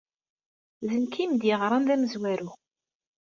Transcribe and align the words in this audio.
D 0.85 0.89
nekk 1.01 1.15
ay 1.15 1.23
am-d-yeɣran 1.27 1.83
d 1.87 1.89
amezwaru. 1.95 2.51